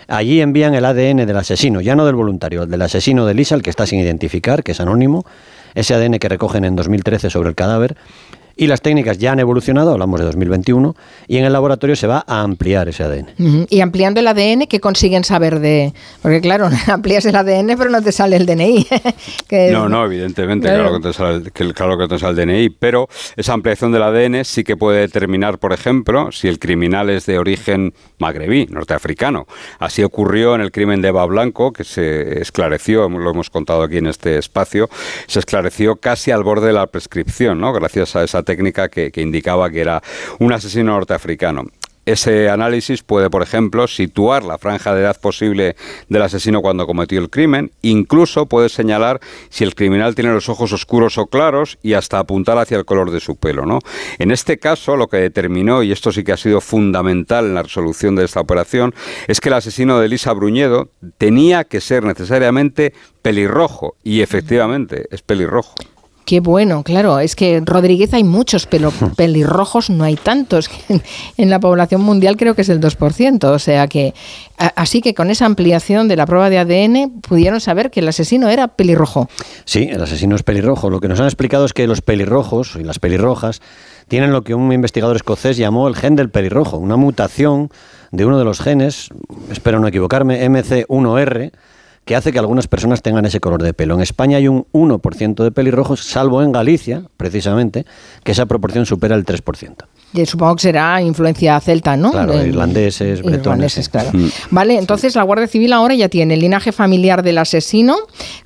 Allí 0.09 0.41
envían 0.41 0.75
el 0.75 0.85
ADN 0.85 1.25
del 1.25 1.37
asesino, 1.37 1.81
ya 1.81 1.95
no 1.95 2.05
del 2.05 2.17
voluntario, 2.17 2.65
el 2.65 2.71
del 2.71 2.83
asesino 2.83 3.27
de 3.27 3.35
Lisa, 3.35 3.55
el 3.55 3.63
que 3.63 3.71
está 3.71 3.87
sin 3.87 4.01
identificar, 4.01 4.65
que 4.65 4.73
es 4.73 4.81
anónimo, 4.81 5.25
ese 5.75 5.95
ADN 5.95 6.19
que 6.19 6.29
recogen 6.29 6.65
en 6.65 6.75
2013 6.75 7.31
sobre 7.31 7.49
el 7.49 7.55
cadáver, 7.55 7.97
y 8.61 8.67
las 8.67 8.83
técnicas 8.83 9.17
ya 9.17 9.33
han 9.33 9.41
evolucionado, 9.41 9.93
hablamos 9.93 10.21
de 10.21 10.27
2021, 10.27 10.95
y 11.27 11.39
en 11.39 11.47
el 11.47 11.53
laboratorio 11.55 11.97
se 11.97 12.07
va 12.07 12.23
a 12.27 12.43
ampliar 12.43 12.91
ese 12.91 13.03
ADN. 13.03 13.67
Y 13.71 13.81
ampliando 13.81 14.21
el 14.21 14.29
ADN, 14.29 14.67
¿qué 14.67 14.81
consiguen 14.81 15.25
saber 15.25 15.61
de...? 15.61 15.95
Porque 16.21 16.43
claro, 16.43 16.69
amplías 16.89 17.25
el 17.25 17.37
ADN, 17.37 17.79
pero 17.79 17.89
no 17.89 18.03
te 18.03 18.13
sale 18.13 18.37
el 18.37 18.45
DNI. 18.45 18.87
No, 19.73 19.89
no, 19.89 20.05
evidentemente, 20.05 20.69
claro. 20.69 21.01
que, 21.01 21.09
te 21.09 21.13
sale, 21.13 21.51
claro 21.51 21.99
que 21.99 22.07
te 22.07 22.19
sale 22.19 22.43
el 22.43 22.49
DNI, 22.49 22.71
pero 22.71 23.09
esa 23.37 23.53
ampliación 23.53 23.93
del 23.93 24.03
ADN 24.03 24.45
sí 24.45 24.63
que 24.63 24.77
puede 24.77 25.01
determinar, 25.01 25.59
por 25.59 25.73
ejemplo, 25.73 26.31
si 26.31 26.47
el 26.47 26.59
criminal 26.59 27.11
es 27.11 27.27
de 27.27 27.39
origen 27.39 27.95
magrebí, 28.19 28.67
norteafricano. 28.67 29.47
Así 29.79 30.03
ocurrió 30.03 30.55
en 30.55 30.61
el 30.61 30.71
crimen 30.71 31.01
de 31.03 31.09
Eva 31.09 31.25
Blanco, 31.27 31.73
que 31.73 31.85
se 31.85 32.41
esclareció, 32.41 33.09
lo 33.09 33.31
hemos 33.31 33.51
contado 33.51 33.83
aquí 33.83 33.97
en 33.97 34.07
este 34.07 34.39
espacio, 34.39 34.89
se 35.27 35.39
esclareció 35.39 35.97
casi 35.97 36.31
al 36.31 36.45
borde 36.45 36.69
de 36.69 36.75
la 36.75 36.87
prescripción, 36.87 37.59
¿no? 37.59 37.73
Gracias 37.73 38.15
a 38.17 38.23
esa 38.23 38.43
técnica 38.51 38.89
que, 38.89 39.13
indicaba 39.15 39.71
que 39.71 39.81
era 39.81 40.03
un 40.41 40.53
asesino 40.53 40.93
norteafricano. 40.93 41.67
Ese 42.05 42.49
análisis 42.49 43.05
puede, 43.05 43.31
por 43.31 43.43
ejemplo, 43.43 43.87
situar 43.87 44.43
la 44.43 44.59
franja 44.59 44.93
de 44.93 45.03
edad 45.03 45.21
posible 45.21 45.77
del 46.09 46.23
asesino 46.23 46.63
cuando 46.63 46.87
cometió 46.87 47.21
el 47.21 47.31
crimen, 47.31 47.71
incluso 47.83 48.47
puede 48.47 48.69
señalar 48.69 49.21
si 49.51 49.63
el 49.63 49.77
criminal 49.77 50.17
tiene 50.17 50.33
los 50.33 50.49
ojos 50.49 50.73
oscuros 50.73 51.19
o 51.19 51.27
claros 51.27 51.79
y 51.83 51.93
hasta 51.93 52.19
apuntar 52.19 52.59
hacia 52.59 52.79
el 52.79 52.85
color 52.85 53.13
de 53.13 53.21
su 53.21 53.37
pelo. 53.37 53.67
¿no? 53.67 53.79
En 54.19 54.33
este 54.33 54.59
caso, 54.59 54.97
lo 54.97 55.07
que 55.07 55.19
determinó, 55.19 55.85
y 55.85 55.93
esto 55.93 56.11
sí 56.11 56.25
que 56.25 56.33
ha 56.33 56.37
sido 56.37 56.61
fundamental 56.61 57.45
en 57.45 57.55
la 57.55 57.63
resolución 57.63 58.17
de 58.17 58.25
esta 58.25 58.41
operación, 58.41 58.93
es 59.29 59.41
que 59.41 59.51
el 59.51 59.55
asesino 59.55 60.01
de 60.01 60.07
Elisa 60.07 60.33
Bruñedo 60.33 60.89
tenía 61.19 61.63
que 61.65 61.81
ser 61.81 62.03
necesariamente 62.03 62.95
pelirrojo, 63.23 63.95
y 64.03 64.23
efectivamente 64.23 65.07
es 65.13 65.23
pelirrojo. 65.23 65.75
Qué 66.31 66.39
bueno, 66.39 66.85
claro. 66.85 67.19
Es 67.19 67.35
que 67.35 67.61
Rodríguez 67.67 68.15
hay 68.15 68.23
muchos, 68.23 68.67
pero 68.67 68.93
pelirrojos 69.17 69.91
no 69.91 70.05
hay 70.05 70.15
tantos. 70.15 70.71
En 71.37 71.51
la 71.51 71.59
población 71.59 72.03
mundial 72.03 72.37
creo 72.37 72.55
que 72.55 72.63
es 72.63 72.69
el 72.69 72.81
2%. 72.81 73.45
O 73.47 73.59
sea 73.59 73.89
que, 73.89 74.15
así 74.57 75.01
que 75.01 75.13
con 75.13 75.29
esa 75.31 75.47
ampliación 75.47 76.07
de 76.07 76.15
la 76.15 76.27
prueba 76.27 76.49
de 76.49 76.59
ADN 76.59 77.21
pudieron 77.21 77.61
saber 77.61 77.91
que 77.91 77.99
el 77.99 78.07
asesino 78.07 78.49
era 78.49 78.69
pelirrojo. 78.69 79.29
Sí, 79.65 79.89
el 79.91 80.01
asesino 80.01 80.37
es 80.37 80.45
pelirrojo. 80.45 80.89
Lo 80.89 81.01
que 81.01 81.09
nos 81.09 81.19
han 81.19 81.27
explicado 81.27 81.65
es 81.65 81.73
que 81.73 81.89
los 81.89 82.01
pelirrojos 82.01 82.77
y 82.77 82.85
las 82.85 83.01
pelirrojas 83.01 83.61
tienen 84.07 84.31
lo 84.31 84.43
que 84.43 84.55
un 84.55 84.73
investigador 84.73 85.17
escocés 85.17 85.57
llamó 85.57 85.89
el 85.89 85.97
gen 85.97 86.15
del 86.15 86.31
pelirrojo, 86.31 86.77
una 86.77 86.95
mutación 86.95 87.71
de 88.13 88.25
uno 88.25 88.39
de 88.39 88.45
los 88.45 88.61
genes, 88.61 89.09
espero 89.51 89.81
no 89.81 89.89
equivocarme, 89.89 90.49
MC1R 90.49 91.51
que 92.11 92.17
hace 92.17 92.33
que 92.33 92.41
algunas 92.41 92.67
personas 92.67 93.03
tengan 93.03 93.25
ese 93.25 93.39
color 93.39 93.63
de 93.63 93.73
pelo. 93.73 93.95
En 93.95 94.01
España 94.01 94.39
hay 94.39 94.49
un 94.49 94.67
1% 94.73 95.45
de 95.45 95.53
pelirrojos, 95.53 96.03
salvo 96.03 96.43
en 96.43 96.51
Galicia, 96.51 97.05
precisamente, 97.17 97.87
que 98.25 98.33
esa 98.33 98.47
proporción 98.47 98.85
supera 98.85 99.15
el 99.15 99.25
3%. 99.25 100.27
supongo 100.27 100.57
que 100.57 100.63
será 100.63 101.01
influencia 101.03 101.61
celta, 101.61 101.97
¿no? 101.97 102.11
Claro, 102.11 102.45
irlandeses, 102.45 103.23
bretones. 103.23 103.89
claro. 103.89 104.11
Mm. 104.13 104.27
Vale, 104.51 104.79
entonces 104.79 105.15
la 105.15 105.23
Guardia 105.23 105.47
Civil 105.47 105.73
ahora 105.73 105.95
ya 105.95 106.09
tiene 106.09 106.35
el 106.35 106.41
linaje 106.41 106.73
familiar 106.73 107.23
del 107.23 107.39
asesino, 107.39 107.97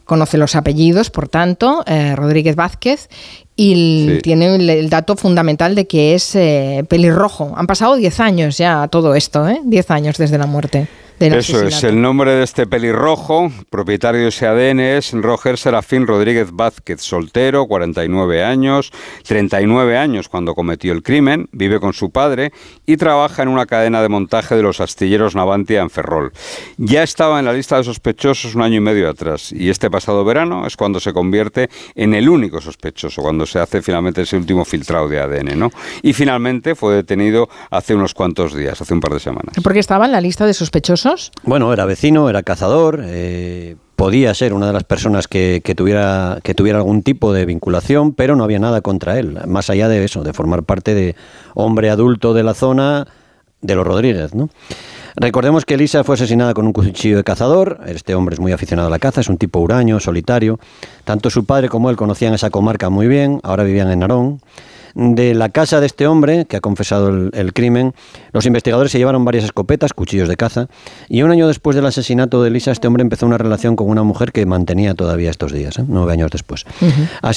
conoce 0.04 0.38
los 0.38 0.54
apellidos, 0.54 1.10
por 1.10 1.28
tanto, 1.28 1.82
eh, 1.86 2.14
Rodríguez 2.16 2.56
Vázquez, 2.56 3.08
y 3.56 4.18
tiene 4.22 4.56
el, 4.56 4.90
dato 4.90 5.16
fundamental 5.16 5.74
de 5.74 5.86
que 5.86 6.14
es 6.14 6.34
eh, 6.34 6.84
pelirrojo. 6.88 7.54
Han 7.56 7.66
pasado 7.66 7.96
10 7.96 8.20
años 8.20 8.58
ya 8.58 8.88
todo 8.88 9.14
esto, 9.14 9.48
¿eh? 9.48 9.60
10 9.64 9.90
años 9.90 10.18
desde 10.18 10.38
la 10.38 10.46
muerte. 10.46 10.88
Eso 11.20 11.64
es, 11.64 11.84
el 11.84 12.02
nombre 12.02 12.32
de 12.32 12.42
este 12.42 12.66
pelirrojo, 12.66 13.50
propietario 13.70 14.22
de 14.22 14.28
ese 14.28 14.46
ADN 14.46 14.80
es 14.80 15.12
Roger 15.12 15.56
Serafín 15.56 16.08
Rodríguez 16.08 16.48
Vázquez, 16.52 17.00
soltero, 17.02 17.66
49 17.66 18.42
años, 18.42 18.92
39 19.26 19.96
años 19.96 20.28
cuando 20.28 20.54
cometió 20.54 20.92
el 20.92 21.04
crimen, 21.04 21.48
vive 21.52 21.78
con 21.78 21.92
su 21.92 22.10
padre 22.10 22.52
y 22.84 22.96
trabaja 22.96 23.42
en 23.42 23.48
una 23.48 23.66
cadena 23.66 24.02
de 24.02 24.08
montaje 24.08 24.56
de 24.56 24.62
los 24.62 24.80
astilleros 24.80 25.36
Navantia 25.36 25.82
en 25.82 25.90
Ferrol. 25.90 26.32
Ya 26.78 27.04
estaba 27.04 27.38
en 27.38 27.44
la 27.44 27.52
lista 27.52 27.76
de 27.76 27.84
sospechosos 27.84 28.56
un 28.56 28.62
año 28.62 28.78
y 28.78 28.80
medio 28.80 29.08
atrás 29.08 29.52
y 29.52 29.70
este 29.70 29.90
pasado 29.94 30.24
verano 30.24 30.66
es 30.66 30.76
cuando 30.76 30.98
se 30.98 31.12
convierte 31.12 31.70
en 31.94 32.14
el 32.14 32.28
único 32.28 32.60
sospechoso, 32.60 33.22
cuando 33.22 33.46
se 33.46 33.60
hace 33.60 33.80
finalmente 33.80 34.22
ese 34.22 34.36
último 34.36 34.64
filtrado 34.64 35.08
de 35.08 35.20
ADN, 35.20 35.56
¿no? 35.56 35.70
Y 36.02 36.12
finalmente 36.14 36.74
fue 36.74 36.96
detenido 36.96 37.48
hace 37.70 37.94
unos 37.94 38.12
cuantos 38.12 38.56
días, 38.56 38.80
hace 38.80 38.92
un 38.92 38.98
par 38.98 39.12
de 39.12 39.20
semanas. 39.20 39.54
¿Por 39.62 39.72
qué 39.72 39.78
estaba 39.78 40.06
en 40.06 40.10
la 40.10 40.20
lista 40.20 40.46
de 40.46 40.52
sospechosos? 40.52 41.30
Bueno, 41.44 41.72
era 41.72 41.84
vecino, 41.84 42.28
era 42.28 42.42
cazador, 42.42 43.02
eh, 43.04 43.76
podía 43.94 44.34
ser 44.34 44.52
una 44.52 44.66
de 44.66 44.72
las 44.72 44.82
personas 44.82 45.28
que, 45.28 45.62
tuviera, 45.76 46.40
que 46.42 46.54
tuviera 46.54 46.78
algún 46.78 47.04
tipo 47.04 47.32
de 47.32 47.46
vinculación, 47.46 48.14
pero 48.14 48.34
no 48.34 48.42
había 48.42 48.58
nada 48.58 48.80
contra 48.80 49.16
él, 49.20 49.38
más 49.46 49.70
allá 49.70 49.88
de 49.88 50.04
eso, 50.04 50.24
de 50.24 50.32
formar 50.32 50.64
parte 50.64 50.92
de 50.94 51.14
hombre 51.54 51.88
adulto 51.88 52.34
de 52.34 52.42
la 52.42 52.54
zona 52.54 53.06
de 53.60 53.74
los 53.76 53.86
Rodríguez, 53.86 54.34
¿no? 54.34 54.50
Recordemos 55.16 55.64
que 55.64 55.74
Elisa 55.74 56.02
fue 56.02 56.16
asesinada 56.16 56.54
con 56.54 56.66
un 56.66 56.72
cuchillo 56.72 57.16
de 57.16 57.24
cazador. 57.24 57.80
Este 57.86 58.14
hombre 58.14 58.34
es 58.34 58.40
muy 58.40 58.52
aficionado 58.52 58.88
a 58.88 58.90
la 58.90 58.98
caza, 58.98 59.20
es 59.20 59.28
un 59.28 59.38
tipo 59.38 59.60
huraño, 59.60 60.00
solitario. 60.00 60.58
Tanto 61.04 61.30
su 61.30 61.44
padre 61.44 61.68
como 61.68 61.88
él 61.90 61.96
conocían 61.96 62.34
esa 62.34 62.50
comarca 62.50 62.90
muy 62.90 63.06
bien, 63.06 63.40
ahora 63.44 63.62
vivían 63.62 63.90
en 63.90 64.00
Narón. 64.00 64.40
De 64.94 65.34
la 65.34 65.48
casa 65.48 65.80
de 65.80 65.86
este 65.86 66.06
hombre, 66.06 66.44
que 66.46 66.56
ha 66.56 66.60
confesado 66.60 67.08
el, 67.08 67.52
crimen, 67.52 67.94
los 68.32 68.46
investigadores 68.46 68.92
se 68.92 68.98
llevaron 68.98 69.24
varias 69.24 69.44
escopetas, 69.44 69.92
cuchillos 69.92 70.28
de 70.28 70.36
caza, 70.36 70.68
y 71.08 71.22
un 71.22 71.32
año 71.32 71.48
después 71.48 71.74
del 71.74 71.84
asesinato 71.86 72.40
de 72.42 72.48
Elisa, 72.48 72.70
este 72.70 72.86
hombre 72.86 73.02
empezó 73.02 73.26
una 73.26 73.36
relación 73.36 73.74
con 73.74 73.88
una 73.88 74.04
mujer 74.04 74.30
que 74.30 74.46
mantenía 74.46 74.94
todavía 74.94 75.30
estos 75.30 75.50
días, 75.50 75.80
¿eh? 75.80 75.84
nueve 75.88 76.12
años 76.12 76.30
después. 76.30 76.64
ha, 77.22 77.30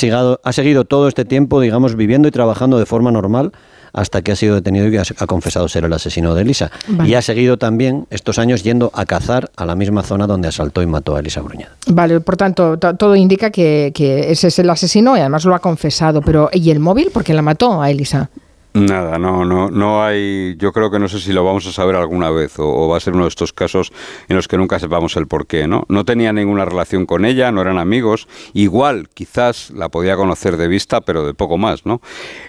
ha 0.44 0.54
seguido 0.54 0.86
todo 0.86 1.08
este 1.08 1.26
tiempo, 1.26 1.60
digamos, 1.60 1.96
viviendo 1.96 2.28
y 2.28 2.32
trabajando 2.32 2.78
de 2.78 2.86
forma 2.86 3.12
normal 3.12 3.52
hasta 3.98 4.22
que 4.22 4.32
ha 4.32 4.36
sido 4.36 4.54
detenido 4.54 4.88
y 4.88 4.96
ha, 4.96 5.26
confesado 5.26 5.68
ser 5.68 5.84
el 5.84 5.92
asesino 5.92 6.36
de 6.36 6.44
Elisa. 6.44 6.70
Y 7.04 7.16
ha 7.16 7.22
seguido 7.24 7.58
también 7.58 8.06
estos 8.12 8.38
años 8.38 8.62
yendo 8.62 8.92
a 8.94 9.08
cazar 9.08 9.50
a 9.56 9.66
la 9.66 9.76
misma 9.76 10.04
zona 10.04 10.28
donde 10.28 10.48
asaltó 10.48 10.84
y 10.84 10.86
mató 10.86 11.16
a 11.16 11.20
Elisa 11.20 11.42
Bruñada. 11.42 11.76
Vale, 11.88 12.20
por 12.20 12.38
tanto, 12.38 12.78
todo 12.78 13.16
indica 13.16 13.50
que, 13.50 13.92
que 13.96 14.32
ese 14.32 14.50
es 14.50 14.60
el 14.60 14.70
asesino 14.70 15.18
y 15.18 15.22
además 15.22 15.46
lo 15.46 15.56
ha 15.56 15.60
confesado. 15.60 16.22
Pero 16.22 16.52
¿y 16.54 16.70
el 16.70 16.80
móvil? 16.80 17.10
¿Por 17.12 17.24
qué 17.24 17.34
la 17.34 17.42
mató 17.42 17.82
a 17.82 17.90
Elisa? 17.90 18.30
Nada, 18.78 19.18
no, 19.18 19.44
no, 19.44 19.72
no 19.72 20.04
hay. 20.04 20.56
Yo 20.58 20.72
creo 20.72 20.92
que 20.92 21.00
no 21.00 21.08
sé 21.08 21.20
si 21.20 21.34
lo 21.34 21.44
vamos 21.44 21.66
a 21.66 21.72
saber 21.72 21.96
alguna 21.96 22.30
vez 22.30 22.60
o, 22.60 22.88
va 22.88 22.98
a 22.98 23.00
ser 23.00 23.14
uno 23.16 23.24
de 23.24 23.30
estos 23.30 23.52
casos 23.52 23.92
en 24.28 24.36
los 24.36 24.48
que 24.48 24.58
nunca 24.58 24.78
sepamos 24.78 25.16
el 25.16 25.28
por 25.28 25.48
qué, 25.48 25.68
¿no? 25.68 25.86
No 25.90 26.06
tenía 26.06 26.32
ninguna 26.32 26.64
relación 26.64 27.08
con 27.08 27.26
ella, 27.26 27.52
no 27.52 27.62
eran 27.62 27.80
amigos. 27.80 28.28
Igual, 28.54 29.10
quizás 29.14 29.72
la 29.72 29.90
podía 29.90 30.16
conocer 30.16 30.58
de 30.58 30.68
vista, 30.68 31.02
pero 31.02 31.26
de 31.26 31.34
poco 31.34 31.58
más, 31.58 31.88
¿no? 31.88 32.02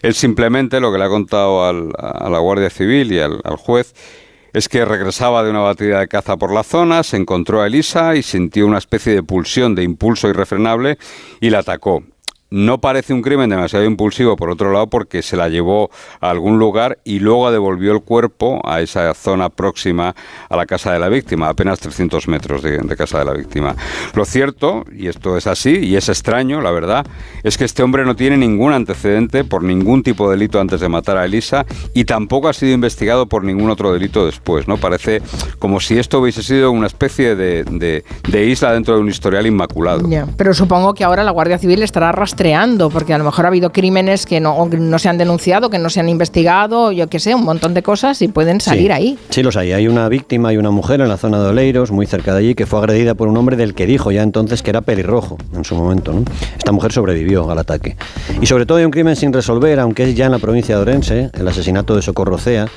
Él 0.03 0.13
simplemente 0.13 0.81
lo 0.81 0.93
que 0.93 0.99
le 0.99 1.05
ha 1.05 1.09
contado 1.09 1.65
a 1.65 2.29
la 2.29 2.39
Guardia 2.39 2.69
Civil 2.69 3.11
y 3.13 3.21
al, 3.21 3.41
al 3.45 3.57
juez 3.57 3.95
es 4.53 4.69
que 4.69 4.85
regresaba 4.85 5.43
de 5.43 5.51
una 5.51 5.61
batida 5.61 6.01
de 6.01 6.09
caza 6.09 6.37
por 6.37 6.53
la 6.53 6.63
zona, 6.63 7.03
se 7.03 7.17
encontró 7.17 7.63
a 7.63 7.67
Elisa 7.67 8.17
y 8.17 8.23
sintió 8.23 8.67
una 8.67 8.79
especie 8.79 9.15
de 9.15 9.23
pulsión, 9.23 9.75
de 9.75 9.83
impulso 9.83 10.29
irrefrenable 10.29 10.99
y 11.41 11.51
la 11.51 11.61
atacó. 11.61 12.03
No 12.51 12.81
parece 12.81 13.13
un 13.13 13.21
crimen 13.21 13.51
demasiado 13.51 13.85
impulsivo, 13.85 14.35
por 14.37 14.49
otro 14.49 14.73
lado, 14.73 14.87
porque 14.87 15.21
se 15.21 15.37
la 15.37 15.51
llevó 15.51 15.91
a 16.21 16.31
algún 16.31 16.59
lugar 16.59 16.99
y 17.05 17.19
luego 17.19 17.51
devolvió 17.53 17.93
el 17.93 18.01
cuerpo 18.01 18.63
a 18.65 18.81
esa 18.81 19.13
zona 19.13 19.51
próxima 19.51 20.15
a 20.49 20.57
la 20.57 20.65
casa 20.65 20.91
de 20.93 20.99
la 20.99 21.11
víctima, 21.11 21.51
apenas 21.51 21.79
300 21.79 22.27
metros 22.29 22.63
de, 22.63 22.79
casa 22.97 23.19
de 23.19 23.27
la 23.27 23.35
víctima. 23.35 23.77
Lo 24.15 24.25
cierto, 24.25 24.85
y 24.97 25.09
esto 25.09 25.37
es 25.37 25.47
así, 25.47 25.77
y 25.77 25.97
es 25.97 26.09
extraño, 26.09 26.63
la 26.63 26.71
verdad, 26.71 27.07
es 27.43 27.59
que 27.59 27.67
este 27.67 27.83
hombre 27.83 28.07
no 28.07 28.17
tiene 28.17 28.39
ningún 28.39 28.73
antecedente 28.73 29.45
por 29.45 29.63
ningún 29.63 30.03
tipo 30.03 30.31
de 30.31 30.37
delito 30.39 30.59
antes 30.59 30.81
de 30.81 30.89
matar 30.89 31.19
a 31.19 31.27
Elisa 31.27 31.67
y 31.93 32.07
tampoco 32.07 32.49
ha 32.49 32.55
sido 32.55 32.73
investigado 32.73 33.27
por 33.27 33.45
ningún 33.45 33.69
otro 33.69 33.93
delito 33.93 34.25
después. 34.25 34.67
¿no? 34.67 34.79
Parece 34.79 35.21
como 35.59 35.81
si 35.81 35.99
esto 35.99 36.21
hubiese 36.21 36.43
sido 36.43 36.71
una 36.71 36.87
especie 36.87 37.37
de, 37.37 38.05
isla 38.33 38.73
dentro 38.73 38.95
de 38.95 39.01
un 39.03 39.09
historial 39.11 39.47
inmaculado. 39.47 40.09
pero 40.39 40.55
supongo 40.55 40.95
que 40.95 41.05
ahora 41.05 41.25
la 41.25 41.31
Guardia 41.31 41.59
Civil 41.59 41.83
estará 41.83 42.11
rastreando 42.11 42.38
rastreando, 42.39 42.89
porque 42.89 43.13
a 43.13 43.19
lo 43.19 43.25
mejor 43.25 43.47
ha 43.47 43.49
habido 43.49 43.73
crímenes 43.73 44.25
que 44.25 44.39
no, 44.39 44.69
no 44.69 44.99
se 45.01 45.09
han 45.09 45.19
denunciado, 45.19 45.71
que 45.71 45.79
no 45.79 45.91
se 45.91 45.99
han 45.99 46.09
investigado, 46.09 46.93
yo 46.93 47.09
qué 47.09 47.19
sé, 47.19 47.35
un 47.35 47.43
montón 47.43 47.75
de 47.75 47.83
cosas 47.83 48.23
y 48.23 48.29
pueden 48.29 48.61
salir 48.61 48.93
ahí. 48.93 49.19
Sí, 49.31 49.43
los 49.43 49.57
hay. 49.57 49.73
Hay 49.73 49.89
una 49.89 50.09
víctima 50.09 50.53
y 50.53 50.57
una 50.57 50.71
mujer 50.71 51.01
en 51.01 51.09
la 51.09 51.17
zona 51.17 51.43
de 51.43 51.49
Oleiros, 51.49 51.91
muy 51.91 52.07
cerca 52.07 52.33
de 52.35 52.39
allí, 52.39 52.55
que 52.55 52.65
fue 52.65 52.79
agredida 52.79 53.17
por 53.17 53.27
un 53.27 53.37
hombre 53.37 53.57
del 53.57 53.75
que 53.75 53.87
dijo 53.87 54.13
ya 54.13 54.23
entonces 54.23 54.63
que 54.63 54.71
era 54.71 54.83
pelirrojo 54.83 55.37
en 55.53 55.65
su 55.65 55.75
momento. 55.75 56.13
¿no? 56.13 56.23
Esta 56.57 56.71
mujer 56.71 56.93
sobrevivió 56.93 57.51
al 57.51 57.59
ataque. 57.59 57.97
Y 58.41 58.47
sobre 58.47 58.67
todo 58.67 58.79
hay 58.79 58.85
un 58.85 58.93
crimen 58.93 59.17
sin 59.17 59.33
resolver, 59.33 59.81
aunque 59.81 60.05
es 60.05 60.15
ya 60.15 60.27
en 60.27 60.33
la 60.33 60.39
provincia 60.39 60.77
de 60.77 60.83
Orense, 60.83 61.31
el 61.35 61.49
asesinato 61.49 61.97
de 61.97 62.03
Socorro 62.03 62.39
Cea, 62.39 62.69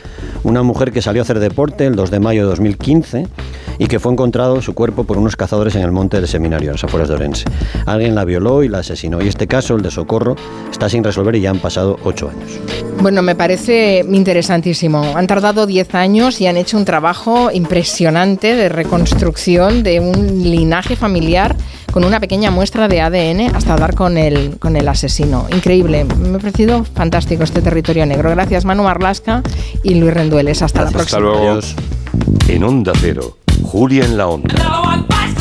una 0.43 0.63
mujer 0.63 0.91
que 0.91 1.03
salió 1.03 1.21
a 1.21 1.23
hacer 1.23 1.39
deporte 1.39 1.85
el 1.85 1.95
2 1.95 2.09
de 2.09 2.19
mayo 2.19 2.41
de 2.41 2.49
2015 2.49 3.27
y 3.81 3.87
que 3.87 3.99
fue 3.99 4.11
encontrado 4.11 4.61
su 4.61 4.75
cuerpo 4.75 5.05
por 5.05 5.17
unos 5.17 5.35
cazadores 5.35 5.73
en 5.73 5.81
el 5.81 5.91
monte 5.91 6.17
del 6.17 6.27
seminario, 6.27 6.69
a 6.69 6.73
las 6.73 6.83
afueras 6.83 7.09
de 7.09 7.15
Orense. 7.15 7.45
Alguien 7.87 8.13
la 8.13 8.25
violó 8.25 8.61
y 8.61 8.69
la 8.69 8.77
asesinó. 8.77 9.19
Y 9.23 9.27
este 9.27 9.47
caso, 9.47 9.75
el 9.75 9.81
de 9.81 9.89
Socorro, 9.89 10.35
está 10.69 10.87
sin 10.87 11.03
resolver 11.03 11.35
y 11.35 11.41
ya 11.41 11.49
han 11.49 11.57
pasado 11.57 11.97
ocho 12.03 12.29
años. 12.29 12.59
Bueno, 13.01 13.23
me 13.23 13.33
parece 13.33 14.05
interesantísimo. 14.07 15.01
Han 15.15 15.25
tardado 15.25 15.65
diez 15.65 15.95
años 15.95 16.39
y 16.41 16.45
han 16.45 16.57
hecho 16.57 16.77
un 16.77 16.85
trabajo 16.85 17.49
impresionante 17.51 18.53
de 18.53 18.69
reconstrucción 18.69 19.81
de 19.81 19.99
un 19.99 20.43
linaje 20.43 20.95
familiar 20.95 21.55
con 21.91 22.05
una 22.05 22.19
pequeña 22.19 22.51
muestra 22.51 22.87
de 22.87 23.01
ADN 23.01 23.55
hasta 23.55 23.75
dar 23.77 23.95
con 23.95 24.19
el, 24.19 24.59
con 24.59 24.75
el 24.75 24.87
asesino. 24.87 25.47
Increíble. 25.51 26.05
Me 26.05 26.35
ha 26.35 26.39
parecido 26.39 26.83
fantástico 26.83 27.43
este 27.43 27.63
territorio 27.63 28.05
negro. 28.05 28.29
Gracias 28.29 28.63
Manu 28.63 28.83
Marlasca 28.83 29.41
y 29.81 29.95
Luis 29.95 30.13
Rendueles. 30.13 30.61
Hasta 30.61 30.83
la 30.83 30.91
próxima. 30.91 31.17
Hasta 31.17 31.19
luego. 31.19 31.59
En 32.47 32.63
Onda 32.63 32.91
Cero, 32.95 33.37
Julia 33.71 34.03
en 34.03 34.17
la 34.17 34.27
Onda. 34.27 35.40